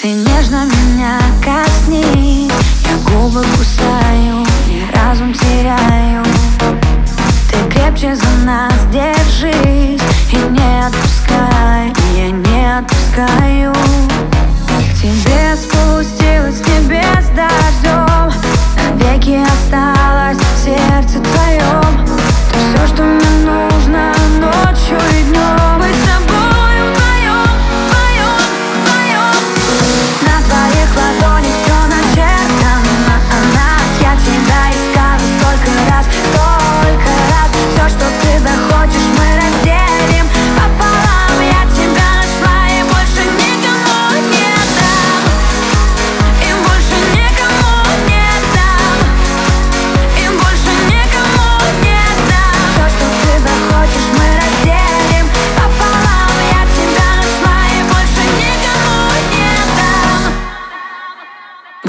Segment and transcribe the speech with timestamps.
[0.00, 2.50] Ты нежно меня коснись
[2.88, 4.39] Я губы кусаю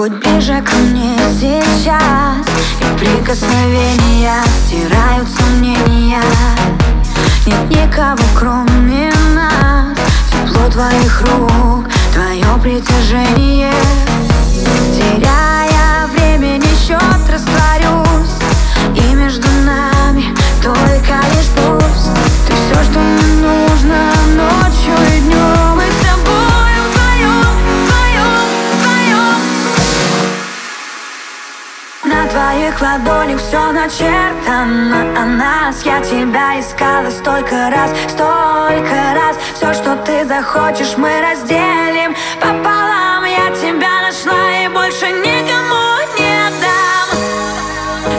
[0.00, 2.46] Будь ближе ко мне сейчас
[2.80, 6.22] И прикосновения стирают сомнения
[7.44, 9.98] Нет никого кроме нас
[10.32, 13.74] Тепло твоих рук, твое притяжение.
[14.96, 18.38] Теряя времени счет, растворюсь
[18.96, 22.08] И между нами только лишь пусть
[22.46, 23.39] Ты все, что мне
[32.30, 35.82] твоих ладонях все начертано о нас.
[35.82, 39.36] Я тебя искала столько раз, столько раз.
[39.54, 42.14] Все, что ты захочешь, мы разделим.
[42.40, 45.84] Пополам Я тебя нашла и больше никому
[46.18, 47.06] не дам.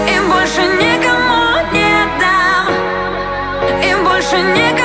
[0.08, 2.68] И больше никому не дам.
[3.82, 4.81] И больше никому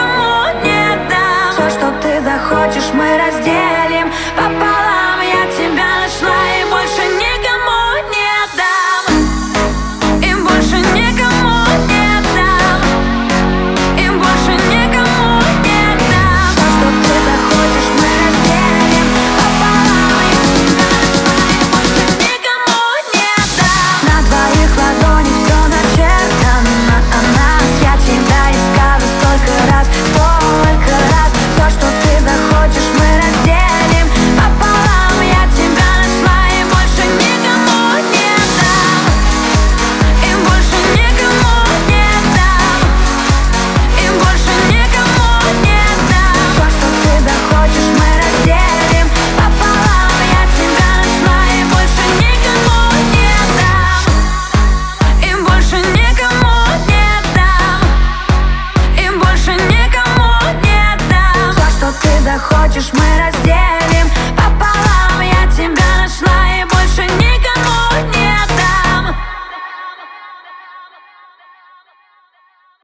[62.76, 63.65] хочешь, мы раздели